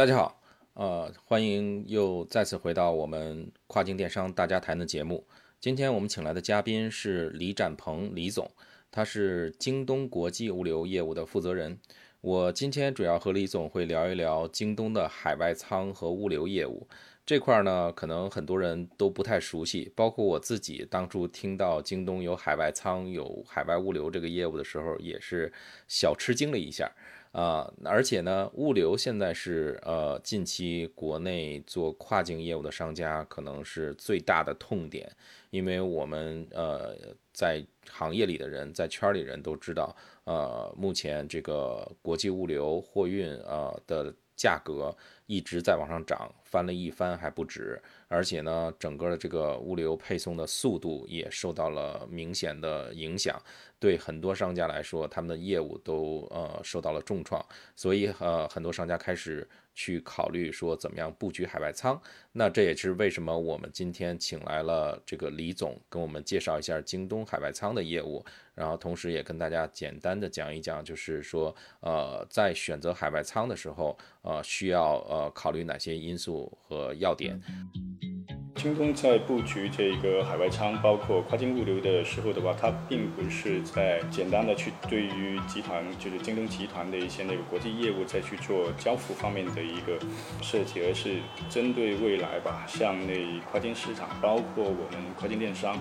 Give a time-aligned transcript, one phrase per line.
[0.00, 0.40] 大家好，
[0.72, 5.22] 呃，欢迎又再次回到我们跨境电商大家谈的节目。
[5.60, 8.50] 今天我们请来的嘉宾是李展鹏李总，
[8.90, 11.78] 他是京东国际物流业务的负责人。
[12.22, 16.88] 我今天主要和李总会聊一聊京东的海外仓和物流业务
[17.26, 20.86] 这块呢，可能很多人都不太熟悉，包括我自己。
[20.90, 25.52] 当初听到京东有海外仓、有海外物流这个业务的时候，也是
[25.86, 26.90] 小吃惊了一下
[27.32, 27.72] 啊。
[27.84, 35.10] 而且呢，物流现在是呃近期国内做跨境业务的商家可能是最大的痛点，
[35.50, 36.96] 因为我们呃
[37.32, 39.94] 在行业里的人，在圈里人都知道。
[40.24, 47.80] 呃，目前这个国际物流货运呃的价格一直在往上涨，翻了一番还不止，
[48.10, 53.40] 而且呢，整个的这个物流配送的速度也受到了明显的影响，
[53.78, 57.40] 对很多商家来说，他们的业务都呃受到了重创，
[57.76, 59.48] 所以呃很多商家开始。
[59.72, 61.98] 去考虑说怎么样布局海外仓，
[62.32, 77.40] 那这也是为什么我们今天请来了这个李总，跟我们介绍一下京东海外仓的业务，然后同时也跟大家简单的讲一讲，就是说呃在选择海外仓的时候，呃需要呃考虑哪些因素和要点。
[78.56, 89.98] 京东在布局这个海外仓，包括跨境物流的时候的话，它并不是在简单的去对于集团，就是京东集团的一些那个国际业务再去做交付方面的一个
[90.42, 95.76] 设计，而是针对未来吧，向那跨境市场，包括我们跨境电商，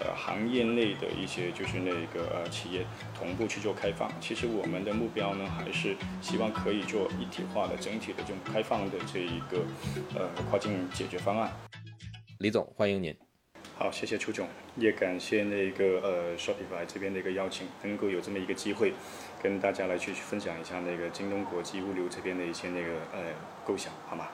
[0.00, 4.10] 呃，行业内的一些就是那个呃企业同步去做开放。
[4.20, 9.64] 其实我们的目标呢，还是希望可以做一体化的整体的这种开放的这一个
[10.14, 11.52] 呃跨境解决方案。
[12.38, 13.16] 李总，欢迎您。
[13.78, 18.92] 好，谢谢邱总，也感谢那个呃 Shopify 这边的一个邀请，能够有这么一个机会，
[19.42, 23.32] 跟大家来去分享一下那个京东国际物流这边的一些那个呃
[23.64, 24.28] 构想，好吗？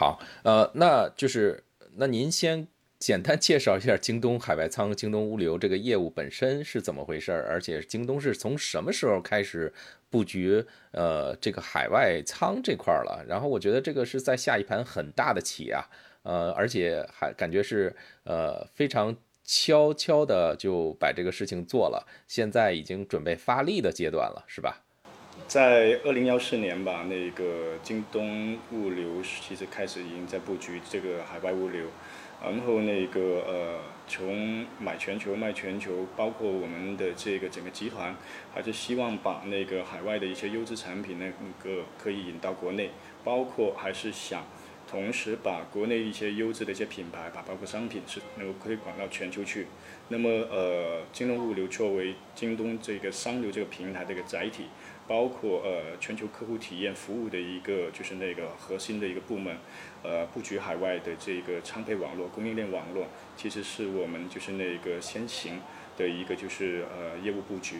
[0.00, 1.62] 好，呃，那就是
[1.96, 2.66] 那您先
[2.98, 9.70] 简单介绍一下京东海外仓、京东物流这个业务本身是怎么回事儿，而且京东是从什么时候开始
[10.08, 13.22] 布局呃这个海外仓这块了？
[13.28, 15.84] 然后我觉得这个是在下一盘很大的棋啊。
[16.22, 17.94] 呃，而且还感觉是
[18.24, 24.82] 呃非常悄悄的就把这个事情做了，现在已经准备发力的阶段了，是吧？
[25.50, 31.86] 在二零幺四年吧，那个京东物流其实开始已经在布局这个海外物流，
[32.40, 38.14] 然后那个呃从买全球卖全球，包括我们的这个整个集团，
[38.54, 41.26] 还是希望把那个海外的一些优质产品那
[41.58, 42.90] 个可以引到国内，
[43.24, 44.44] 包括还是想。
[44.88, 49.68] 同时把国内一些优质的一些品牌，把包括商品是能够推广到全球去。
[50.08, 54.64] 那么，呃，京东物流作为京东这个商流这个平台的一个载体，
[55.10, 59.56] 包括呃全球客户体验服务的一个就是那个核心的一个部门，
[60.04, 65.60] 呃，布局海外的这个仓配网络、供应链网络，其实是我们就是那个先行
[65.96, 67.78] 的一个就是呃业务布局。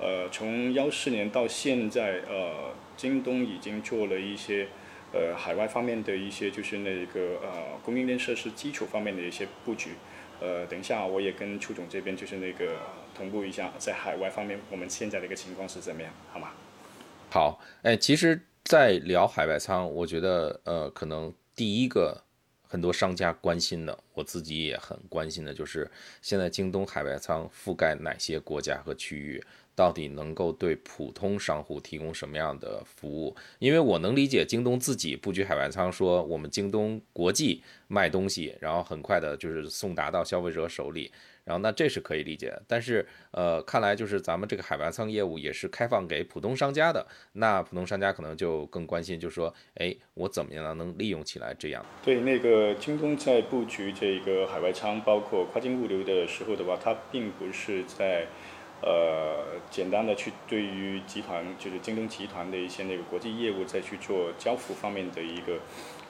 [0.00, 4.68] 呃，从幺四年到现在，呃，京东已经做了一些。
[5.14, 9.90] 呃，海外方面的一些就是那个呃供应链设施基础方面的一些布局，
[10.40, 12.78] 呃，等一下我也跟邱总这边就是那个
[13.14, 16.52] 同步一下，在海外方面我们现在的一个情况是怎么样，好吗？
[17.32, 22.22] 好，哎，其实，在聊海外仓，我觉得呃，可能第一个
[22.68, 29.42] 很多商家关心的，我自己也很关心的，就是现在京东海外仓覆盖哪些国家和区域。
[29.74, 33.34] 到底能够对普通商户提供什么样的服务？
[33.58, 41.10] 因为我能理解京东自己布局海外仓，说我们京东国际卖东西，然后很快的就是送达到消费者手里，
[41.44, 42.52] 然后那这是可以理解。
[42.66, 51.84] 但是呃，看来就是咱们这个海外仓业务也是开放给普通商家的，那普通商家可能就更关心，就是说，哎，我怎么样能利用起来这样？
[52.04, 58.26] 对，那个京东在布局这个海外仓，包括跨境物流的时候的话，它并不是在。
[58.84, 65.56] 呃，简单的去对于集团，就是京东集团的一些那个国际业务再去做交付方面的一个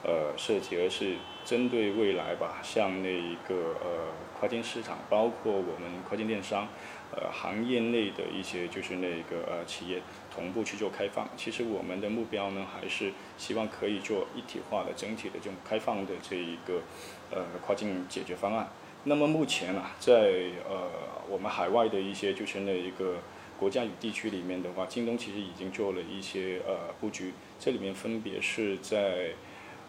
[0.05, 4.09] 呃设计，而是针对未来吧，像那一个呃
[4.39, 6.69] 跨境市场，包括我们跨境电商，
[7.15, 10.01] 呃行业内的一些就是那个呃企业
[10.35, 11.29] 同步去做开放。
[11.37, 16.83] 其实我们的目标呢，还是希望可以做一体化的整体的这种开放的这一个
[17.31, 18.69] 呃跨境解决方案。
[19.05, 20.89] 那么目前啊，在呃
[21.29, 23.17] 我们海外的一些就是那一个
[23.59, 29.31] 国家与地区里面的话，京东其实已经做了一些呃布局，这里面分别是在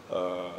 [0.08, 0.50] 呃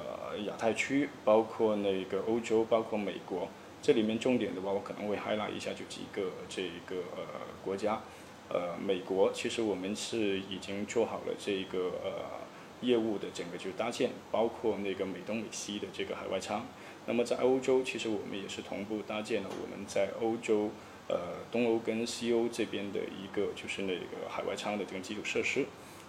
[0.45, 3.47] 亚太区，包括那个欧洲，包括美国。
[3.81, 7.23] 这里面重点的话，我可能会 highlight 一下就几个这个呃
[7.63, 8.01] 国家。
[8.49, 12.41] 呃，美国其实我们是已经做好了这个呃
[12.81, 16.65] 业务的整个就搭建，包括那个美东美西的这个海外仓。
[17.05, 20.71] 那么在欧洲，其实我们也是同步搭建了我们在欧洲，
[21.07, 21.17] 呃，
[21.51, 25.65] 东欧跟西欧这边的一个就是那个海外仓的这个基础设施。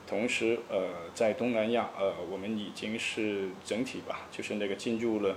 [0.07, 5.37] 同时，呃，在东南亚，呃，我们已经是整体吧，就是那个进入了，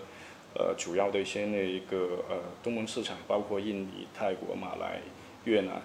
[0.53, 5.01] 呃，主要的一些那一个呃东盟市场，包括印尼、泰国、马来、
[5.45, 5.81] 越南，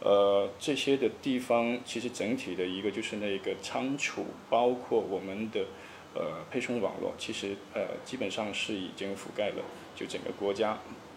[0.00, 5.64] 呃，这些的地方，其实整体的一个就是那个仓储，包括我们的。
[6.14, 9.62] 呃，配送网络其实呃基本上是已经覆盖了，
[9.94, 10.76] 就整个国家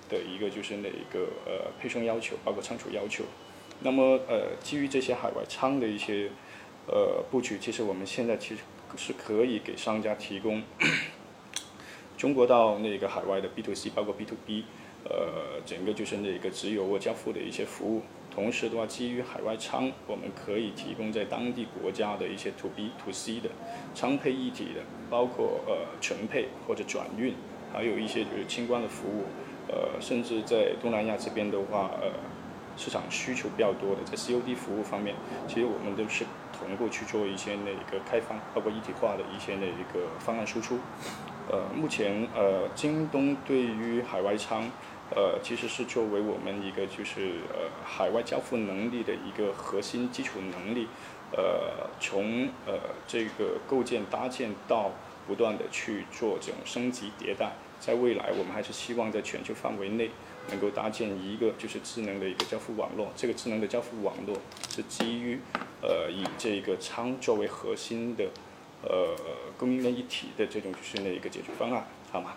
[0.09, 3.23] 的一个就是那一个呃配送要求，包括仓储要求。
[3.79, 6.29] 那么呃基于这些海外仓的一些
[6.91, 8.61] 呃布局，其实我们现在其实
[8.97, 10.61] 是可以给商家提供
[12.17, 14.65] 中国到那个海外的 B to C，包括 B to B，
[15.05, 18.01] 呃整个就是那个直邮或交付的一些服务。
[18.33, 23.49] 同时的话，基于海外仓，我们可以提供在当地国家的一些 to B to C 的
[23.93, 27.33] 仓配一体的，包括呃纯配或者转运，
[27.73, 29.25] 还有一些就是清关的服务，
[29.67, 32.09] 呃，甚至在东南亚这边的话，呃，
[32.77, 35.13] 市场需求比较多的，在 COD 服务方面，
[35.45, 36.23] 其实我们都是
[36.61, 40.77] 同步去做一些那个开放，包括一体化的一些那一个方案输出。
[41.49, 44.69] 呃，目前呃，京东对于海外仓。
[45.13, 50.87] 呃，其实是作为我们一个就是呃海外交付能力的一个核心基础能力，
[51.35, 54.91] 呃，从呃这个构建搭建到
[55.27, 60.09] 不断的去做这种升级迭代，在未来我们还是希望在全球范围内
[60.51, 63.11] 能够搭建一个就是智能的一个交付网络。
[63.15, 64.37] 这个智能的交付网络
[64.69, 65.39] 是基于
[65.81, 68.25] 呃以这个仓作为核心的
[68.83, 69.15] 呃
[69.57, 72.33] 供应链一体的这种就是那一个解决方案，好吗？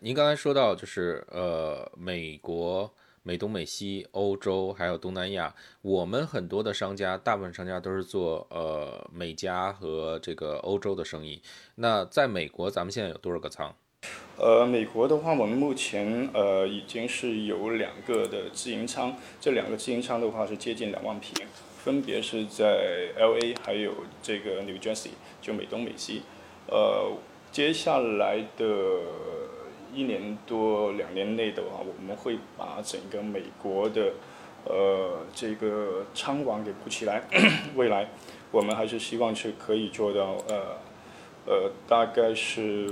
[0.00, 2.92] 您刚才说到，就是呃，美国、
[3.22, 11.40] 美东、美西、欧洲，还有东南亚，我们很多的商家，大部分商家都是做呃美加和这个欧洲的生意。
[11.76, 13.74] 那在美国，咱们现在有多少个仓？
[14.38, 21.32] 呃，美国的话，我们目前呃已经是有两个的自营仓，这两个自营仓的话是接近两万平，
[21.78, 23.92] 分别是在 L A 还有
[24.22, 25.10] 这个 New Jersey，
[25.40, 26.22] 就美东美西。
[26.68, 27.12] 呃，
[27.50, 28.66] 接下来的。
[29.94, 34.12] 一年多两年内的话，我们会把整个美国的
[34.66, 37.22] 呃这个仓网给补起来。
[37.76, 38.10] 未来
[38.50, 40.76] 我们还是希望是可以做到呃
[41.46, 42.90] 呃大概是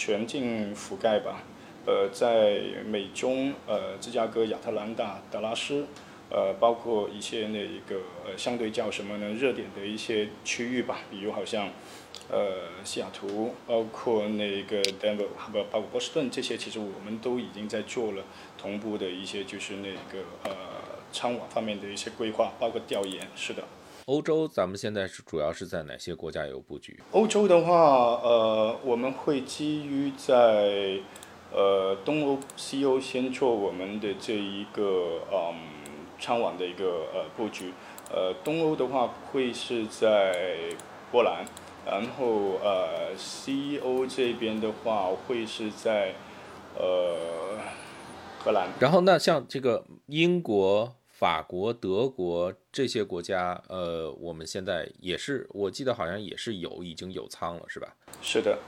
[0.00, 1.42] 全境覆盖吧。
[1.84, 5.86] 呃，在美中呃芝加哥、亚特兰大、达拉斯
[6.30, 11.68] 呃包括一些那一个呃相对叫什么呢热点的一些区域吧，比如好像。
[12.32, 18.22] 呃，西雅图，包括那个 Denver，不，包括波士顿，这些其实我们都已经在做了
[18.56, 20.50] 同步的一些，就是那个呃
[21.10, 23.26] 仓网方面的一些规划，包括调研。
[23.34, 23.64] 是的。
[24.06, 27.00] 欧洲，咱们现在是主要是在哪些国家有布局？
[27.12, 30.98] 欧洲的话，呃，我们会基于在
[31.52, 35.54] 呃东欧、西欧先做我们的这一个嗯
[36.18, 37.72] 仓网的一个呃布局。
[38.12, 40.58] 呃，东欧的话会是在
[41.12, 41.44] 波兰。
[41.86, 46.14] 然后呃西欧这边的话会是在
[46.76, 47.16] 呃
[48.38, 48.68] 荷兰。
[48.78, 57.94] 然后那像这个英国、法国、德国这些国家，呃，我们现在也是，我记得好像也是有已经有仓了，是吧？
[58.22, 58.58] 是的，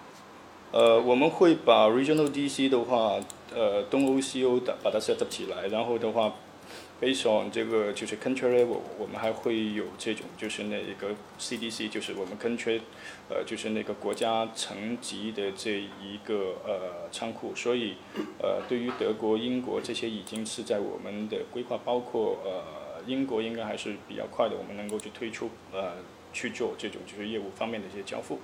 [0.70, 3.18] 呃，我们会把 Regional D C 的话，
[3.54, 6.34] 呃，东欧、西欧的把它 set up 起来，然后的话。
[7.02, 12.80] Based on 这个就是 country level，我们还会有这种就是那一个 CDC，就是我们 country，
[13.28, 17.52] 呃，就是那个国家层级的这一个呃仓库。
[17.56, 17.96] 所以，
[18.38, 25.94] 呃，对于德国、英国这些已经是在我们的规划，包括呃英国应该还是比较快的，我们能够去推出呃
[26.32, 28.38] 去做这种就是业务方面的一些交付。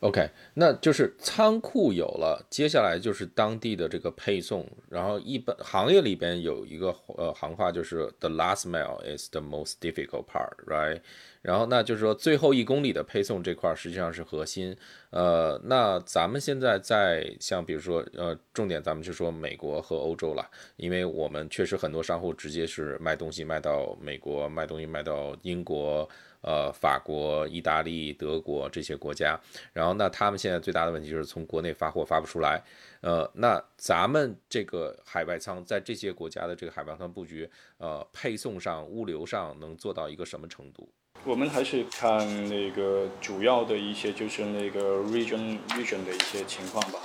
[0.00, 4.64] OK，那就是仓库有了，接下来就是当地的这个配送。
[4.88, 11.00] 然后一般行业里边有一个呃行话，就是 the last mile is the most difficult part，right？
[11.42, 14.76] 然后那就是说最后一公里的配送这块实际上是核心。
[15.10, 26.08] 呃，那咱们现在在像比如说呃，重点咱们就说美国和欧洲了，因为我们确实很多商户直接是卖东西卖到美国，卖东西卖到英国。
[26.40, 29.38] 呃，法国、意大利、德国这些国家，
[29.72, 32.62] 然后那他们现在最大的问题就是从国内发货发不出来。
[33.00, 40.88] 呃，那咱们这个海外仓在这些国家的这个海外仓布局，呃，配送上、物流上能做到一个什么程度？
[41.24, 47.00] 我们还是看那个主要的一些，就是那个 region region 的一些情况吧。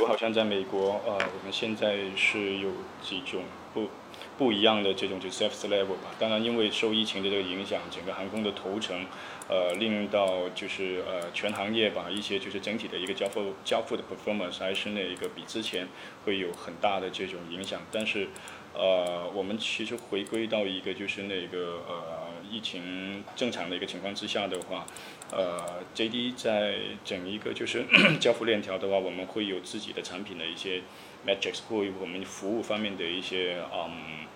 [0.00, 2.70] 我好像在美国，呃，我们现在是有
[3.02, 3.42] 几种
[3.74, 3.88] 不。
[4.42, 9.06] 不一样的这种就 service level 吧，当然因为受疫情的这个影响，整个航空的头程，
[9.48, 15.86] 呃，令到就是呃全行业吧，一些就是整体的一个交付交付的 performance 还是那一个比之前
[16.24, 17.82] 会有很大的这种影响。
[17.92, 18.30] 但是，
[18.74, 22.02] 呃，我们其实回归到一个就是那个呃
[22.50, 24.84] 疫情正常的一个情况之下的话，
[25.30, 27.84] 呃，JD 在整一个就是
[28.18, 30.82] 交付链条的话，我们会有自己的产品的一些。
[31.24, 34.26] Metrics 或我们服务方面的一些嗯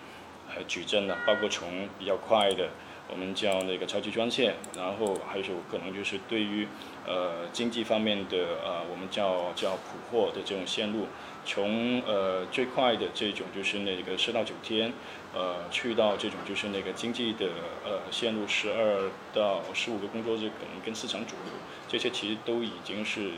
[0.57, 2.69] 呃矩阵呢，包括从比较快的，
[3.09, 6.67] 我们叫那个超级专线，然后还有可能就是对于
[7.05, 11.05] 呃经济方面的呃我们叫叫普货的这种线路，
[11.45, 14.91] 从呃最快的这种就是那个十到九天，
[15.33, 17.47] 呃去到这种就是那个经济的
[17.85, 21.53] 呃线路十二到十五个工作日，可能跟市场主流，
[21.87, 23.31] 这些其实都已经是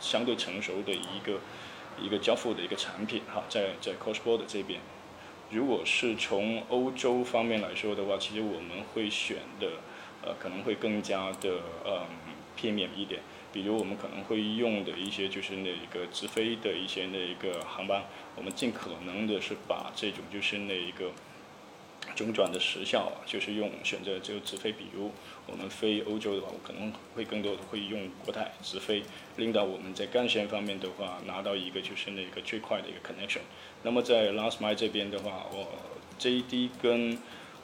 [0.00, 1.38] 相对成熟的一个。
[2.00, 4.80] 一个交付的一个产品哈，在在 c o s s b o r d 这边，
[5.52, 9.68] 如果是从欧洲方面来说的话，其实我们会选的
[10.22, 12.06] 呃可能会更加的嗯
[12.56, 13.20] 片面一点，
[13.52, 18.04] 比如我们可能会用的一些就是那一个直飞的一些那一个航班，
[18.34, 21.12] 我们尽可能的是把这种就是那一个。
[22.22, 25.10] 中转的时效就是用选择就直飞，比如
[25.46, 29.02] 我们飞欧洲的话，我可能会更多的会用国泰直飞，
[29.36, 33.40] 令到我们在干线方面的话拿到一个就是那个最快的一个 connection。
[33.82, 35.66] 那么在 last mile 这边的话，我
[36.20, 37.18] JD 跟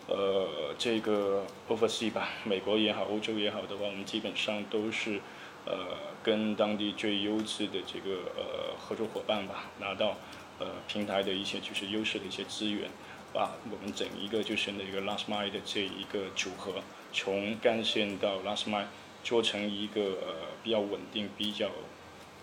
[0.09, 5.21] 呃这个 overseas 吧，美国也好，欧洲也好的话，我们基本上都是
[5.65, 10.17] 呃跟当地最优质的这个呃合作伙伴吧，拿到
[10.59, 12.91] 呃平台的一些就是优势的一些资源。
[13.39, 18.87] 把我们整一个就是那个 last mile 的这一个组合，从干线到 last mile
[19.23, 21.71] 做成一个呃比较稳定、比较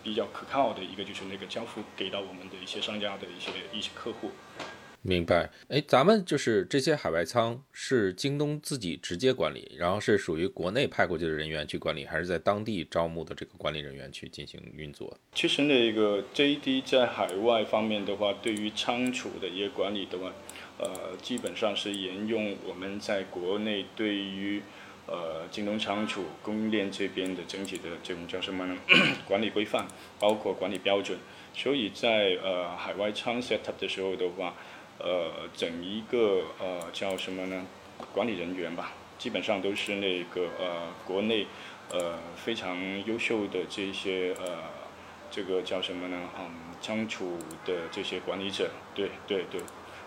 [0.02, 4.32] 比较可靠的一个就是那个交付给到我们的一些商家的一些一些客户。
[5.08, 15.16] 明白，哎，咱们就是这些海外仓是京东自己直接管理，然后是属于国内派过去的人员去管理，还是在当地招募的这个管理人员去进行运作？
[15.36, 20.34] 其实那个 JD 在海外方面的话，对于仓储的一个管理的话，
[20.80, 24.60] 呃，基本上是沿用我们在国内对于
[25.06, 28.76] 呃京东仓储供应链这边的整体的这种叫什么呢？
[29.28, 29.86] 管理规范，
[30.20, 31.20] 包括管理标准，
[31.54, 34.56] 所以在呃海外仓 set up 的时候的话。
[35.00, 37.66] 呃，整一个呃叫什么呢？
[38.14, 41.48] 管理人员吧，基本上都是那个呃国内
[41.92, 44.64] 呃非常优秀的这些呃
[45.32, 46.30] 这个叫什么呢？
[46.40, 49.62] 嗯，仓储的这些管理者，对对对，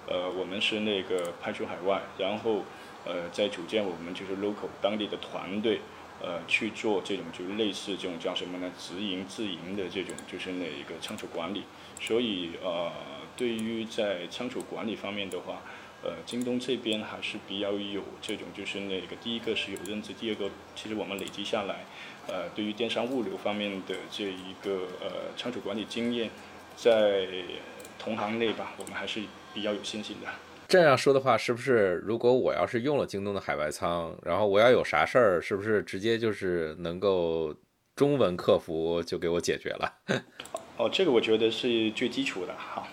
[0.07, 2.65] 呃，我们是那个派出海外，然后
[3.05, 5.81] 呃再组建我们就是 local 当地的团队，
[6.21, 8.71] 呃去做这种就类似这种叫什么呢？
[8.79, 11.63] 直营自营的这种就是那一个仓储管理，
[12.01, 12.93] 所以呃。
[13.37, 15.63] 对于在仓储管理方面的话，
[16.03, 21.85] 呃，京东这边还是比较有这种，就是那个第一个是有认知，第二个其实我们累积下来，
[22.27, 26.29] 呃，对于电商物流方面的这一个呃仓储管理经验，
[26.75, 27.29] 在
[27.97, 29.23] 同行内吧，我们还是
[29.55, 30.27] 比较有信心的。
[30.69, 37.55] 这样说的话，是不是如果我要是用了京东的海外仓，然后我要有啥事儿，是不是直接就是能够
[37.97, 39.91] 中文客服就给我解决了？
[40.77, 42.87] 哦，这个我觉得是最基础的哈。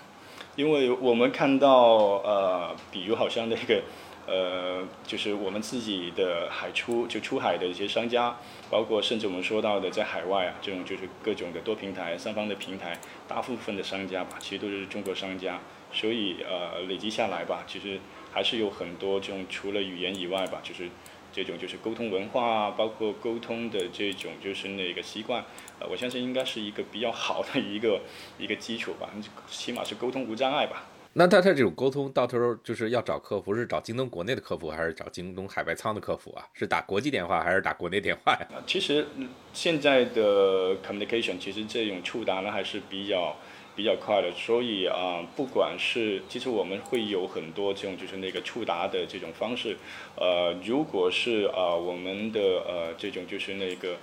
[0.56, 3.82] 因为我们看到，呃，比如好像那个，
[4.26, 8.38] 呃，就是我们自己的海出就出海的一些商家，
[8.72, 15.60] 包括甚至我们说到的在海外啊，这种就是各种的多平台、三方的平台，大部分的商家吧，其实都是中国商家，
[15.96, 18.00] 所以呃，累积下来吧，其实
[18.32, 20.88] 还是有很多这种除了语言以外吧，就是。
[21.34, 25.44] 这种就是沟通文化，包括沟通的这种就是那个习惯，
[25.82, 28.00] 呃，我相信应该是一个比较好的一个
[28.40, 29.10] 一个基础吧，
[29.46, 30.86] 起码是沟通无障碍吧。
[31.12, 36.48] 那他他这种沟通到头就是要找客服，是找京东国内的客服，还是找京东海外仓的客服啊？
[36.54, 38.48] 是打国际电话还是打国内电话呀？
[38.66, 39.06] 其实
[39.52, 43.36] 现在的 communication 其实这种触达呢还是比较
[43.76, 49.78] 比较快的，所以啊，不管是其实我们会有很多这种就是那个触达的这种方式，
[50.16, 53.98] 呃，如果是啊我们的呃这种就是那个。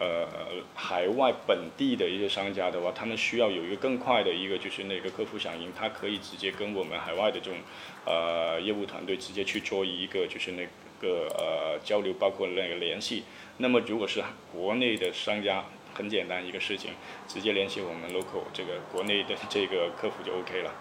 [0.00, 0.26] 呃，
[0.74, 7.60] 海外本地的一些商家的话，他们需要有一个更快的一个就是那个客服响应，他可以直接跟我们海外的这种
[8.06, 10.66] 呃业务团队直接去做一个就是那
[10.98, 13.22] 个呃交流，包括那个联系。
[13.58, 15.62] 那么如果是国内的商家，
[15.94, 16.90] 很简单一个事情，
[17.26, 20.72] 直接联系我们 local 这个国内的这个客服就 OK 了，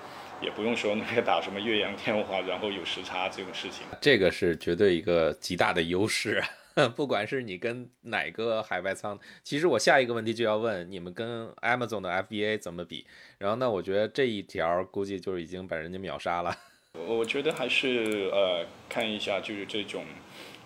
[0.42, 3.86] 也不用说那个打什么越洋电话，然后有时差这种事情。
[4.02, 6.42] 这个是绝对一个极大的优势。
[6.96, 13.06] 不管是你跟哪个海外仓，其实我下一个问题就要问你们跟 Amazon 的 FBA 怎么比？
[13.40, 16.58] 然后呢，我觉得这一条估计就是已经把人家秒杀了。
[16.98, 20.06] 我我觉得还是呃看一下就是这种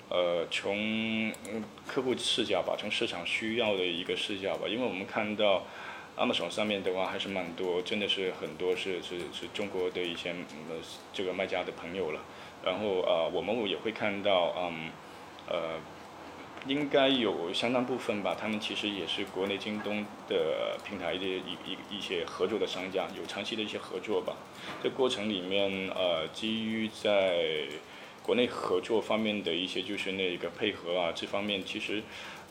[0.10, 1.32] 呃从
[1.88, 5.64] 客户视角吧，从市场需要的一个视角吧，因为我们看到
[6.18, 10.32] Amazon 上面的话还是蛮多，真的是很多是是是中国的一些
[10.70, 10.76] 呃
[11.14, 12.22] 这个卖家的朋友了。
[12.64, 14.90] 然后呃我们也会看到嗯
[15.48, 15.80] 呃。
[16.68, 24.36] 应该有相当部分吧，他们其实也是国内京东的平台的一一一些合作的商家，有长期的一些合作吧。
[24.82, 27.68] 这过程里面，呃，基于在
[28.26, 32.02] 国内合作方面的一些就是那个配合啊，这方面其实，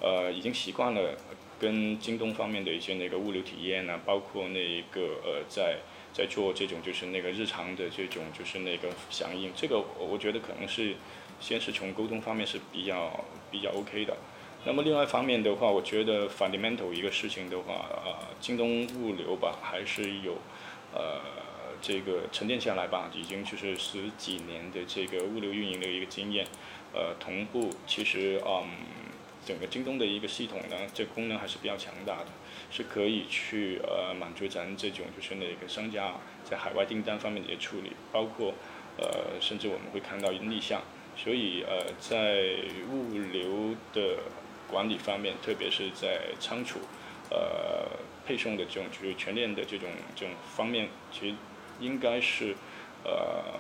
[0.00, 1.16] 呃，已经习惯了
[1.58, 5.78] 跟京东方面的一些那个物流体验啊，包括那个呃，在
[6.12, 10.94] 在做这种就是那个日常的这种就是那个响应，这个我觉得可能是。
[11.40, 14.16] 先是从沟通方面是比较比较 OK 的，
[14.64, 20.38] 那么另外一方面的话，我觉得 fundamental 一个事情的话，呃，京东物流吧，还是有，
[20.94, 21.20] 呃，
[21.86, 26.46] 这个沉淀下来吧，已经就是十几年的这个物流运营的一个经验，
[26.94, 28.66] 呃，同步其实嗯，
[29.44, 32.28] 整个京东的一个系统呢，这功能还是比较强大的，
[32.70, 38.54] 是可以去呃满足咱这种就是那个商家在海外订单方面的一些处理，包括
[38.96, 40.80] 呃，甚至我们会看到逆向。
[41.16, 42.56] 所以呃，在
[42.90, 44.20] 物流的
[44.66, 46.80] 管理方面，特别是在仓储、
[47.30, 47.86] 呃
[48.26, 51.36] 配送的这种就是全链的这种这种方面，其实
[51.80, 52.54] 应该是
[53.04, 53.58] 呃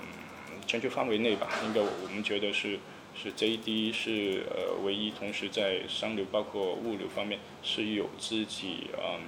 [0.66, 2.78] 全球范围内吧，应该我们觉得是
[3.14, 9.20] 是 JD 是呃唯一同时在商流包括物流方面是有自己嗯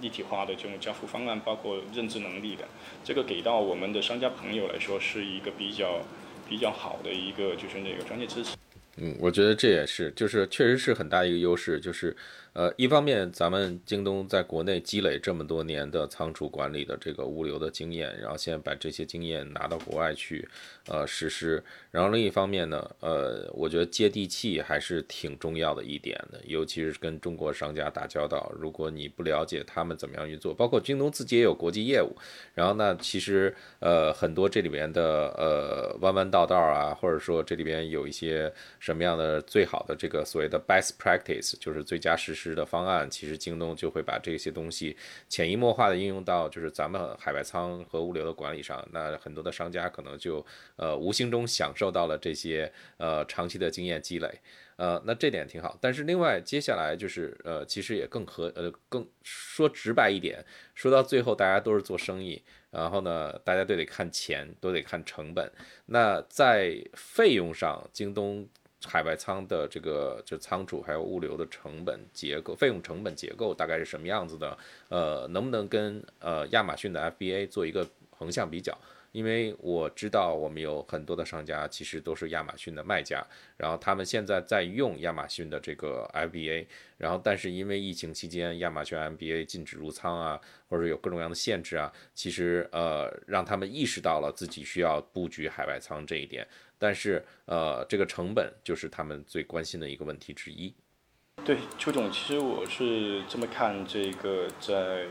[0.00, 2.68] 一体化的这种交付方案，包括认知能力的。
[3.04, 6.00] 这个给到我们的商家朋友来说是一个比较。
[6.48, 8.54] 比较好的一个就是那个专业支持。
[8.96, 12.14] 嗯，我觉得这也是，就是确实是很大一个优势，就是。
[12.54, 20.46] 呃，一方面，咱们京东在国内积累这么多年的仓储管理的这个物流的经验，然后现在把这些经验拿到国外去，
[20.86, 21.64] 呃，实施。
[21.90, 32.14] 然后另一方面呢，呃，我觉得接地气还是挺重要的一点的，尤其是跟中国商家打交道，如果你不了解他们怎么样运作，包括京东自己也有国际业务，
[32.52, 42.41] 然后呢，其实呃很多这里边的呃弯弯道道啊，或者说这里边有一些什么样的最好的这个所谓的 best practice，就是最佳实施。
[42.54, 44.96] 的方案，其实京东就会把这些东西
[45.28, 48.86] 潜移默化的应用到就是咱们海外仓和物流的管理上。
[48.92, 50.44] 那很多的商家可能就
[50.76, 54.28] 呃无形中享受到了这些呃长期的经验积累，
[54.76, 55.78] 呃，那这点挺好。
[55.80, 65.50] 但是另外接下来就是呃，其实也更合呃更说直白一点，说到最后大家都是做生意，然后呢大家都得看钱，都得看成本。
[65.86, 68.48] 那在费用上，京东。
[68.86, 74.56] 海外仓的这个就仓储还有物流的成本结构、费用成本结构大概是什么样子的？
[74.88, 78.76] 呃，能不能跟呃亚马逊的 FBA 做一个横向比较？
[79.12, 83.22] 因为我知道我们有很多的商家其实都是亚马逊的卖家，
[83.58, 86.66] 然后他们现在在用亚马逊的这个 FBA，
[86.96, 96.48] 然后但是因为疫情期间亚马逊 FBA 禁止入仓啊，或者有各种各样的限制啊，其实呃让他们意识到了自己需要布局海外仓这一点。
[96.82, 100.74] 但是，呃，这个成本就是他们最关心的一个问题之一。
[101.44, 105.06] 对，邱总，其实我是这么看这个在，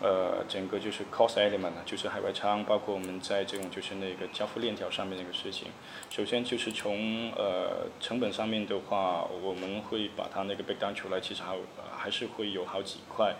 [0.00, 5.68] 呃，整个就是 cost element 就是海外仓，包括我们在这种就是那个交付链条上面那个事情。
[6.08, 11.58] 首先就是从呃成本上面的话，我们会把它那个 break down 出来，其实还
[11.94, 13.36] 还是会有好几块，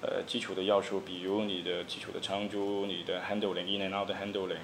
[0.00, 4.58] 呃，基础的要素，比如你的基础的仓租、你的 handling in and out 的 handling。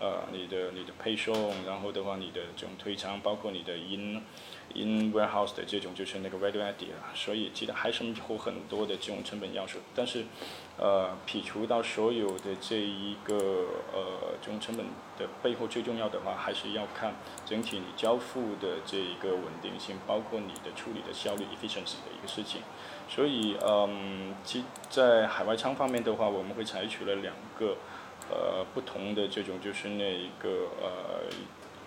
[0.00, 4.22] 呃，你的你的配送，然后的话你的这种推仓，包括你的 in
[4.74, 10.24] in warehouse 的这种就是那个 value add 啊，所以其实还是有很多的这种成本要素，但是。
[10.76, 13.36] 呃，撇除到所有的这一个
[13.92, 14.84] 呃这种成本
[15.16, 17.14] 的背后，最重要的话还是要看
[17.46, 22.62] 整体你交付的这一个稳定性，包括你的处理的效率 efficiency 的一个事情。
[23.08, 27.76] 所以，嗯，其在海外仓方面的话，我们会采取了两个
[28.30, 31.24] 呃不同的这种就是那一个呃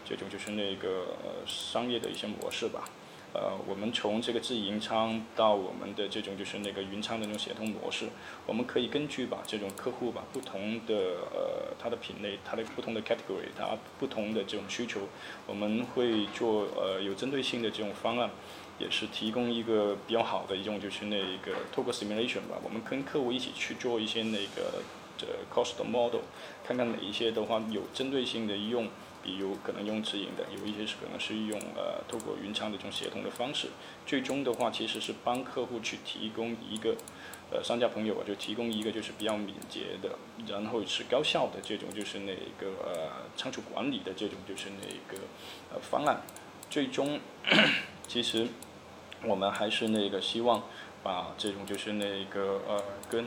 [0.05, 1.05] 这种就是那个
[1.45, 2.89] 商业的一些模式吧。
[3.33, 8.07] 呃，我们从这个自营仓到我们的这种就是那个云仓的那种协同模式，
[8.47, 10.95] 我们可以根据把这种客户吧不同的
[11.31, 15.01] 呃它的品类，它的不同的 category，它不同的这种需求，
[15.45, 18.29] 我们会做呃有针对性的这种方案，
[18.79, 24.81] 也是提供一个比较好的一种就是那一个透过 simulation 吧，我们跟客户一起去做一些那个
[25.17, 26.21] 这 cost model，
[26.65, 28.87] 看看哪一些的话有针对性的用。
[29.23, 33.67] 比如可能用直营的，有一些是可能是用呃透过云仓的这种协同的方式，
[34.05, 36.95] 最终的话其实是帮客户去提供一个，
[37.51, 45.21] 呃商家朋友啊就提供一个就是比较敏捷的，然后是高效的这种就是那个呃仓储管理的这种就是那个
[45.73, 46.21] 呃方案，
[46.69, 47.19] 最终
[48.07, 48.47] 其实
[49.25, 50.63] 我们还是那个希望
[51.03, 53.25] 把这种就是那个呃跟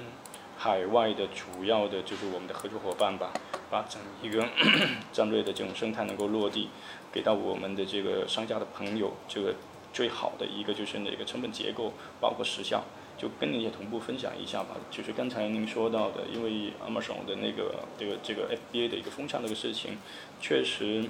[0.62, 3.32] 海外的主要的就是我们的合作伙伴吧。
[3.70, 4.44] 把整一个
[5.10, 6.68] 战略的这种生态能够落地，
[7.12, 9.54] 给到我们的这个商家的朋友，这个
[9.92, 12.82] 最好的一个就是哪个成本结构，包括时效，
[13.16, 14.74] 就跟你也同步分享一下吧。
[14.90, 19.96] 就是刚才您说到的，因为 Amazon 的那个这个这个 FBA 的一个风向这个事情，
[20.40, 21.04] 确实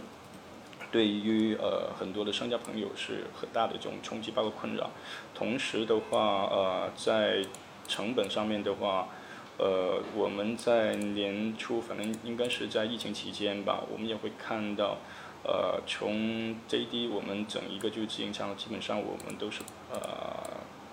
[0.93, 4.91] 对于呃很多的商家朋友是很大的这种冲击，包括困扰。
[5.35, 7.43] 同时的话，呃，在
[7.89, 9.09] 成本上面的话。
[9.63, 14.97] 呃，我们在年初，反正应该是在疫情期间吧，我们也会看到，
[15.45, 19.61] 呃，从 JD 我们整一个就是自营仓，基本上我们都是
[19.93, 20.01] 呃，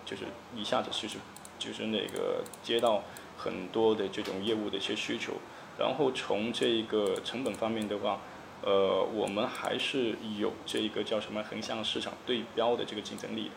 [0.03, 1.17] 就是一下子就是
[1.57, 3.03] 就是那个接到
[3.37, 5.35] 很多的这种业务的一些需求，
[5.79, 8.19] 然后从这个成本方面的话，
[8.63, 13.51] 呃，我们还是有这个叫什么横向市场对标的这个竞争力的，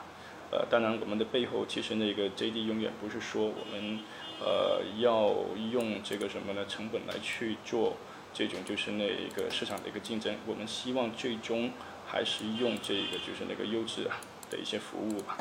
[0.51, 4.01] 呃，当然我们的背后其实那个 JD 永远不是说我们。
[4.43, 5.35] 呃，要
[5.71, 6.65] 用这个什么呢？
[6.67, 7.95] 成本来去做
[8.33, 10.35] 这种就是那个市场的一个竞争。
[10.47, 11.71] 我们希望最终
[12.07, 14.05] 还是用这个就是那个优质
[14.51, 15.37] 的一些服务吧，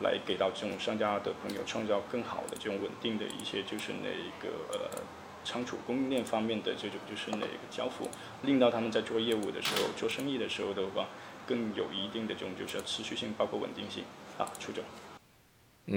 [0.00, 5.02] 来给到这种商家的朋友创造更好的这种稳定的一些就是那个呃
[5.42, 8.08] 仓储供应链方面的这种就是那个交付，
[8.42, 11.08] 令到他们在做业务的时候、做生意的时候的话，
[11.48, 14.04] 更有一定的这种就是持续性，包括稳定性
[14.38, 14.84] 啊，楚总。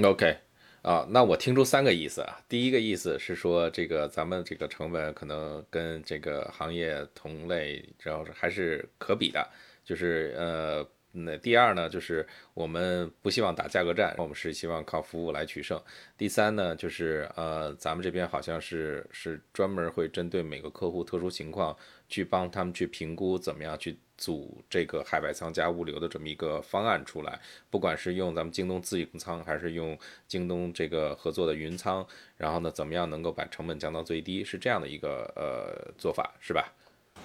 [0.04, 0.38] OK。
[0.82, 2.40] 啊，那我听出三个意思啊。
[2.48, 9.46] 第一个意思是说，这个咱们这个成本可能跟这个行业同类，主要是还是可比的。
[9.84, 15.80] 就是呃，那第二呢，就是我们不希望打价格战，我们是希望靠服务来取胜。
[16.18, 21.76] 第三呢，就是呃，咱们这边好像是是专门会针对每个客户特殊情况，
[22.08, 24.00] 去帮他们去评估怎么样去。
[24.20, 32.06] 组这个海外仓加物流的这么一个方案出来，不管是用咱们京东自营仓，还是用京东这个合作的云仓，
[32.36, 36.72] 然后呢，怎么样能够把成本降到最低，是这样的一个呃做法，是吧？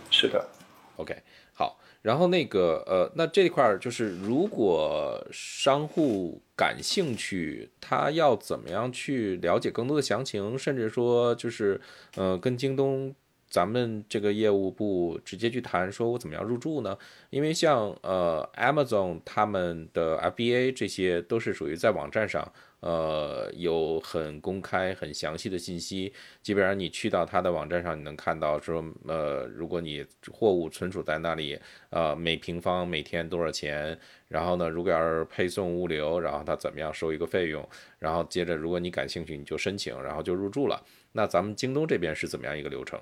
[0.08, 0.48] 是的。
[0.96, 1.14] OK，
[1.52, 1.80] 好。
[2.02, 11.80] 然后那个呃，那这块儿就是，如果商户感兴趣，他要怎么样去了解更多的详情，甚至说就是
[12.14, 13.14] 呃，跟京东。
[13.54, 16.98] 咱们这个业务部直接去谈，说我怎么样入驻呢？
[17.30, 26.12] 因为像呃 Amazon 他们的 FBA 这些都是属于在网站上，呃有很公开、很详细的信息。
[26.42, 31.56] 基本上你去到他的网站上，你能看到说，呃，如果你货物存储在那里，
[31.90, 33.96] 呃，每平方每天多少钱？
[34.26, 37.64] 然后呢，如果要是配送物流，然后他怎么样收一个费用？
[38.00, 40.82] 然后接着，如果你感兴趣，你就申请，然后就入驻了。
[41.12, 43.00] 那咱们京东这边是怎么样一个流程？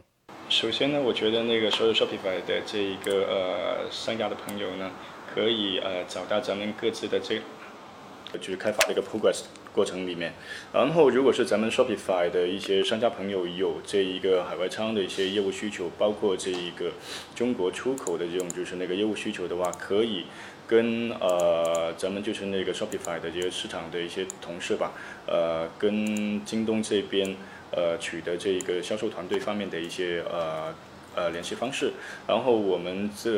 [0.53, 4.91] 首先呢，我觉得那个所有 Shopify 的这一个呃商家的朋友呢，
[5.35, 7.41] 可以呃找到咱们各自的这，
[8.39, 10.35] 就是开发的一个 progress 过程里面。
[10.71, 16.93] 然后，如果是咱们 Shopify 的一些商家朋友有这一个海外仓的一些业务需求，包括这一个
[17.35, 20.27] 中国出口的这种就是那个业务需求的话，可以
[20.67, 24.93] 跟呃咱们就是那个 Shopify 的这个市场的一些同事吧，
[25.27, 27.35] 呃跟京东这边。
[27.75, 30.75] 呃，取得这个销售团队方面的一些呃
[31.15, 31.93] 呃联系方式。
[32.29, 33.31] 然后我们这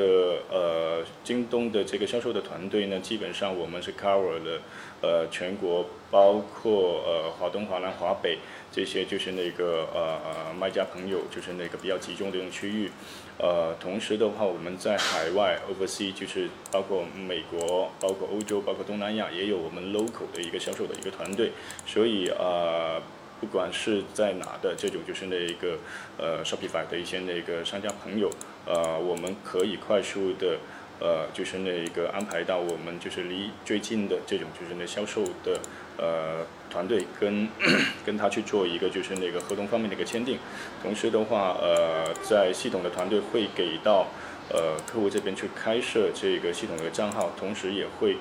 [0.50, 4.60] 呃京东的这个销售的团队呢，基本上我们是 cover 了
[5.02, 8.38] 呃全国，包括呃华东、华南、华北
[8.72, 12.90] 这些就是那个呃呃卖家朋友，就是那个比较集中的这种区域。
[13.36, 21.50] 呃，同时的话，我们在海外 oversea 就是包括美国、包括欧洲、包括东南亚，也有我们 local 的一个销售的一个团队。
[21.84, 23.02] 所以呃，
[23.44, 25.76] 不管是在哪的这种就是那一个
[26.16, 28.30] 呃 Shopify 的一些那个商家朋友，
[28.64, 30.56] 呃，我们可以快速的
[30.98, 35.60] 呃就是那个安排到我们就是离最近的这种就是那销售的
[35.98, 37.46] 呃团队跟
[38.06, 40.38] 跟他去做一个就是那个合同方面的一个签订。
[40.82, 44.06] 同时的话，呃，在系统的团队会给到。
[44.50, 48.18] 呃，客户这边去开设这个系统的账号，同时也会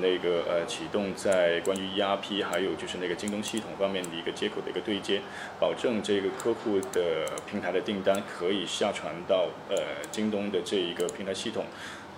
[0.00, 5.20] 那个呃启动在关于 ERP 还有就是那个京东系统方面的一个接口的一个对接，
[5.60, 9.76] 保证这个客户的平台的订单可以下传到呃
[10.10, 11.66] 京东的这一个平台系统。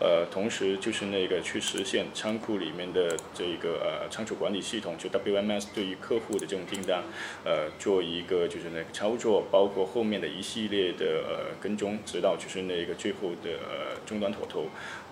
[0.01, 7.03] 呃，同时就是那个去实现仓库里面的这个呃仓储管理系统，就 WMS 对于客户的这种订单，
[7.45, 14.67] 呃，做一个就是那个操作，包括后面的一系列的呃跟踪，直到就是那个最后的呃终端妥投。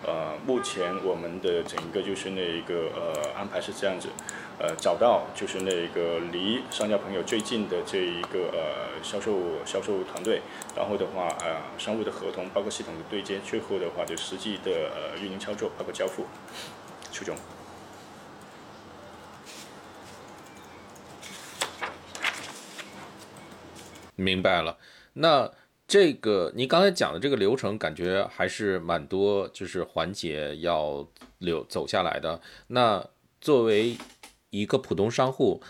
[0.05, 4.09] 呃，目前我们的整个就是那个呃安排是这样子。
[4.59, 10.41] 呃，找到就是那个离商家朋友最近的这一个呃销售销售团队，
[10.75, 16.25] 然后的话呃商务的合同，包括系统的对接，最后的话就实际的呃运营操作，包括交付，
[17.11, 17.35] 初中。
[24.15, 24.75] 明白了，
[25.13, 25.51] 那
[25.87, 32.41] 这个你刚才讲的这个流程，感觉还是蛮多，就是环节要流走下来的。
[32.65, 33.05] 那
[33.39, 33.95] 作为
[34.49, 35.61] 一个普通商户，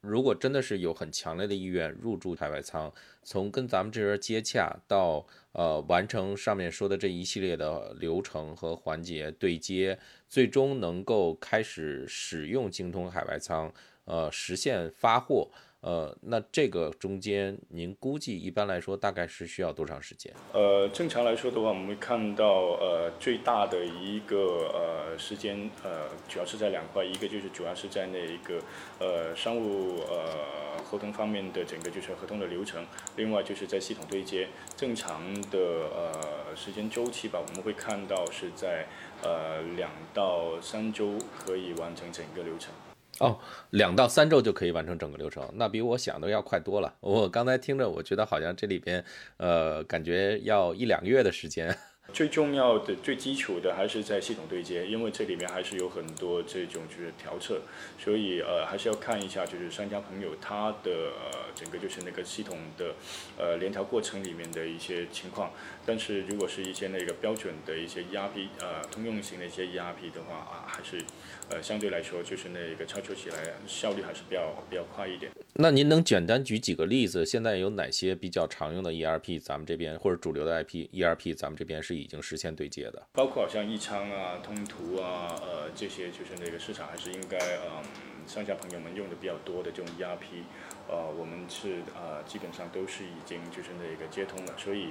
[0.00, 13.72] 如果真的是有很强烈的意愿入驻海外仓，从跟咱们这边接洽到呃完成上面说的这一系列的流程和环节对接，最终能够开始使用精通海外仓，
[14.04, 15.50] 呃实现发货。
[15.80, 20.32] 呃，那这个中间您估计一般来说大概是需要多长时间？
[20.52, 28.60] 呃，正常来说的话，我们会看到呃最大的一个呃时间呃主要是在两块，一个就是主要是在那一个
[28.98, 32.84] 呃商务呃合同方面的整个就是合同的流程，
[33.16, 35.58] 另外就是在系统对接，正常的
[35.94, 38.86] 呃时间周期吧，我们会看到是在
[39.22, 42.72] 呃两到三周可以完成整个流程。
[43.18, 43.38] 哦，
[43.70, 46.94] 两到三周就可以完成整个流程，那比我想的要快多了。
[47.00, 49.02] 我刚才听着，我觉得好像这里边，
[49.38, 51.76] 呃，感觉要一两个月的时间。
[52.12, 57.60] 最重要的、最基础的还是在系统对接，因为这里面还是有很多这种就是调测，
[57.98, 61.10] 所以呃还是要看一下就是商家朋友他的
[61.52, 62.94] 整个就是那个系统的
[63.36, 65.50] 呃联调过程里面的一些情况。
[65.84, 71.04] 但是如果是一些那个标准的一些 ERP 呃通用型的一些 ERP 的话啊，还是
[71.48, 75.30] 呃相对来说就是那个操作起来效率还是比较比较快一点。
[75.54, 77.24] 那您能简单举几个例子？
[77.24, 79.40] 现在有哪些比较常用的 ERP？
[79.40, 83.06] 咱们这边或者主流的 IP ERP，咱们这边是已经实现对接的？
[83.12, 87.82] 包括好像易仓啊、通途啊，呃，这些就是那个市场还是应该嗯，
[88.26, 90.42] 商家朋友们用的比较多的这种 ERP，
[90.88, 94.88] 呃，我们是呃基本上都是已经就是那个接通了，所以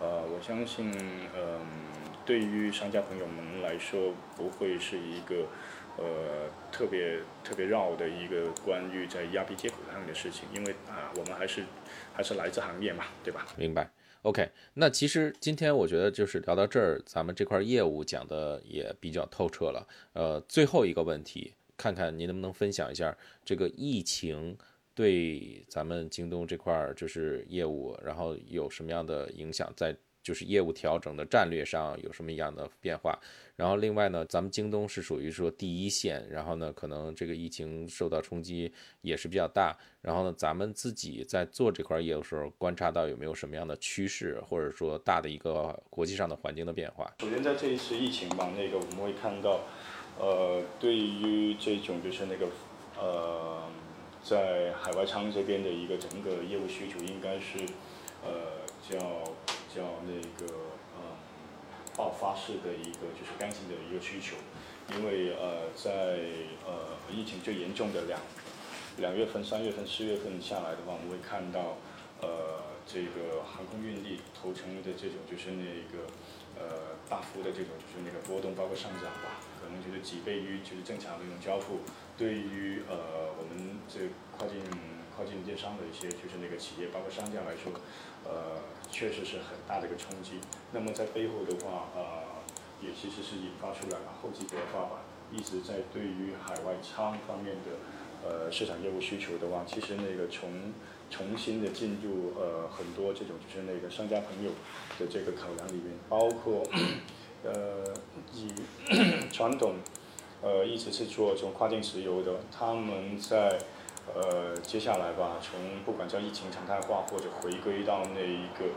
[0.00, 0.90] 呃，我相信
[1.36, 1.60] 嗯，
[2.26, 5.46] 对于商家朋友们来说不会是一个。
[5.98, 11.64] 呃，特别特别绕的一个关于在 ERP 接口上面的事情，因为啊，我们还是
[12.14, 13.46] 还是来自行业嘛，对吧？
[13.56, 13.90] 明白。
[14.22, 19.86] OK，那其实今天我觉得就是聊到这儿，咱们这块业务讲的也比较透彻了。
[20.12, 24.58] 呃，最后一个问题，看看您能不能分享一下这个疫情
[24.94, 29.96] 对咱们京东这块就是业务，然后有什么样的影响，在
[30.28, 33.18] 就是业务调整的战略上有什么样的变化？
[33.56, 39.74] 然后另外呢，咱们京东是属于说第一线，然后呢，可能这个疫情受到冲击也是比较大。
[40.02, 47.10] 然后呢，咱们自己在做这块业务的时候，观察到有没有什么样的趋势，或者说大的一个国际上的环境的变化？
[47.20, 49.62] 首先在这一次疫情吧，那个我们会看到，
[50.18, 52.46] 呃，对于这种就是那个
[53.00, 53.62] 呃，
[54.22, 57.58] 在海外仓这边的一个整个业务需求，应该是
[58.22, 58.98] 呃叫
[59.74, 60.52] 叫那个。
[61.96, 64.36] 爆发式的一个就是刚性的一个需求，
[64.94, 65.90] 因为呃在
[66.64, 68.20] 呃疫情最严重的两
[68.98, 71.76] 两月份、三月份、四月份下来的话，我们会看到
[72.20, 76.06] 呃这个航空运力投成的这种就是那个
[76.54, 81.80] 呃大幅的这种就是那个波动，包括上涨吧，可能就是几倍于就是正常的一种交付。
[82.16, 83.98] 对于呃我们这
[84.36, 84.62] 跨境
[85.14, 87.72] 跨境电商的一些就是那个企业，包括商家来说，
[88.24, 90.38] 呃，确实是很大的一个冲击。
[90.72, 92.38] 那么在背后的话，呃，
[92.80, 97.78] 也其实是引发出来了厚积薄发吧，一直在对于海外仓方面的
[98.22, 100.72] 呃市场业务需求的话，其实那个从
[101.10, 104.50] 重新的进入呃很多这种就是那个商家朋友
[104.98, 106.62] 的这个考量里面，包括
[107.52, 107.94] 呃
[108.32, 108.52] 以
[109.30, 109.74] 传统
[110.42, 113.58] 呃一直是做这种跨境石油的，他们在
[114.14, 118.72] 呃接下来吧，从不管叫疫情常态化或者回归到那一个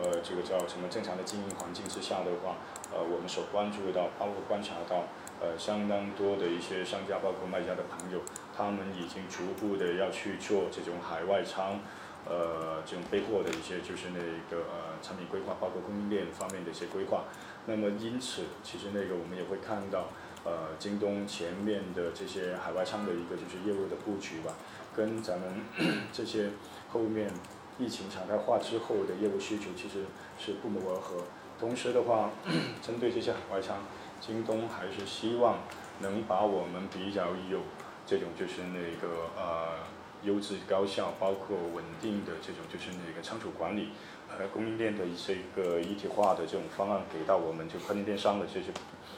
[0.00, 2.56] 呃这个叫什么正常的经营环境之下的话，
[2.92, 5.04] 呃我们所关注到，包括观察到
[5.40, 8.20] 呃相当多的一些商家，包括卖家的朋友。
[8.54, 11.80] 他们已经逐步的要去做这种海外仓，
[12.28, 17.24] 呃，这种备货的一些就是那个呃产品规划，包括供应链方面的一些规划。
[17.66, 20.08] 那么因此，其实那个我们也会看到，
[20.44, 24.52] 呃，京东前面的这些海外仓的一个就是业务的布局吧，
[24.96, 25.62] 跟咱们
[26.12, 26.50] 这些
[26.92, 27.30] 后面
[27.78, 30.04] 疫情常态化之后的业务需求其实
[30.38, 31.22] 是不谋而合。
[31.60, 32.30] 同时的话，
[32.82, 33.76] 针对这些海外仓，
[34.20, 35.58] 京东还是希望
[36.00, 37.60] 能把我们比较有
[38.04, 39.78] 这种就是那个呃
[40.22, 43.88] 优质高效，包括稳定的这种就是那个仓储管理，
[44.28, 48.66] 呃供应链的一些个一体化的这种方案给到我们就跨境电商的这些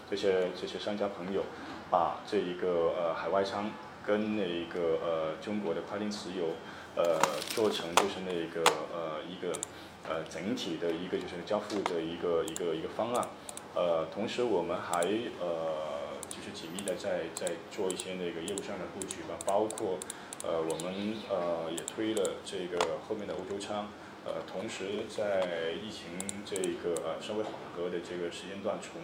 [0.08, 1.42] 这些这些商家朋友，
[1.90, 3.70] 把这一个呃海外仓
[4.04, 6.48] 跟那个呃中国的跨境石油
[6.96, 7.18] 呃
[7.50, 8.62] 做成就是那个
[8.92, 9.52] 呃一个
[10.08, 13.28] 呃整体的一个就是交付的一个一个一个方案，
[13.74, 15.00] 呃同时我们还
[15.40, 15.94] 呃。
[16.26, 19.98] 就是紧密的在在做一些那个业务上的布局吧，包括
[20.46, 23.88] 呃我们呃也推了这个后面的欧洲仓，
[24.24, 29.00] 呃同时在疫情这个呃稍微缓和的这个时间段，从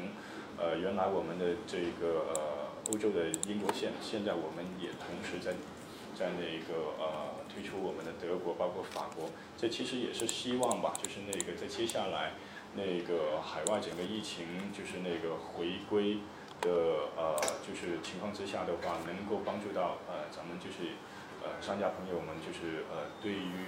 [0.59, 5.55] 呃原来我们的这个呃欧洲的英国线，现在我们也同时在
[6.15, 12.33] 在那个呃推出我们的德国，包括法国，这其实也是希望吧，就是那个在接下来
[12.75, 16.19] 那个海外整个疫情就是那个回归。
[16.61, 16.69] 的
[17.17, 17.35] 呃，
[17.67, 20.93] 就是情况之下的话，能够帮助到呃咱们就是
[21.43, 23.67] 呃商家朋友们，就是呃对于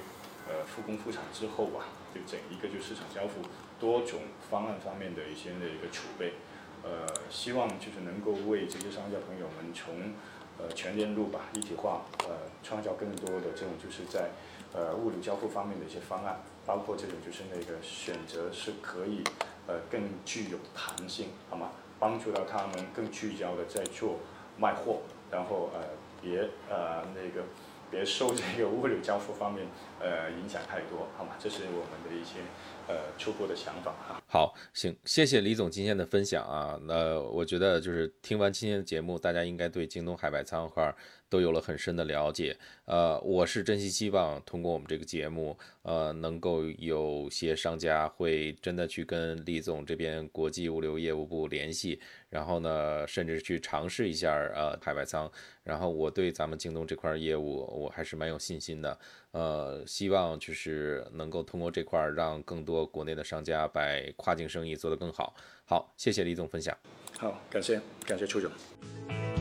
[0.48, 3.40] 呃复工复产之后吧，就整一个就市场交付
[3.80, 6.34] 多种方案方面的一些的一个储备，
[6.82, 10.12] 呃希望就是能够为这些商家朋友们从
[10.58, 14.30] 呃全链路吧一体化，呃创造更多的这种就是在
[14.72, 19.24] 呃物流交付方面的一些方案，包括这种就是那个选择是可以
[19.66, 21.70] 呃更具有弹性，好吗？
[21.98, 24.18] 帮助到他们更聚焦的在做
[24.58, 25.80] 卖货，然后呃
[26.22, 27.44] 别呃那个
[27.90, 29.66] 别受这个物流交付方面
[30.00, 31.32] 呃影响太多，好吗？
[31.38, 32.40] 这是我们的一些
[32.88, 34.22] 呃初步的想法哈。
[34.26, 36.78] 好，行，谢谢李总今天的分享啊。
[36.84, 40.94] 那我觉得就是听完今天的节目，大家应该对京东海外仓块。
[41.32, 55.32] 都有了很深的了解，呃，我是真心希望通过我们这个节目，呃，能够有些商家会真的去跟李总这边国际物流业务部联系，然后呢，甚至去尝试一下呃海外仓，
[55.64, 58.98] 然后我对咱们京东这块业务我还是蛮有信心的，
[59.30, 63.80] 呃，希望就是能够通过这块让更多国内的商家把
[64.16, 65.34] 跨境生意做得更好。
[65.64, 66.76] 好，谢谢李总分享。
[67.18, 69.31] 好，感谢感谢邱总。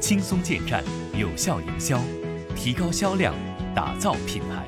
[0.00, 0.82] 轻松建站，
[1.16, 2.00] 有效营销，
[2.54, 3.34] 提高销量，
[3.74, 4.66] 打造品牌。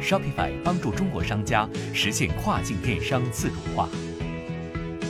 [0.00, 3.88] Shopify 帮助中国商家实现跨境电商自主化。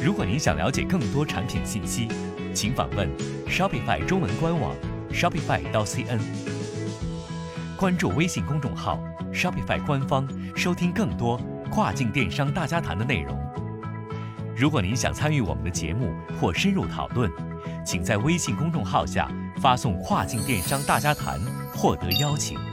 [0.05, 2.09] 如果您想了解更多产品信息，
[2.53, 3.09] 请访问
[3.49, 4.75] Shopify 中文官网
[5.13, 6.21] shopify.cn。
[7.77, 13.39] 关注微信公众号 Shopify 官方，收听更多跨境电商大家谈的内容。
[14.57, 17.31] 如果您想参与我们的节目或深入讨论，
[17.85, 19.29] 请在微信公众号下
[19.61, 21.41] 发送“跨境电商大家谈”
[21.75, 22.72] 获得邀请。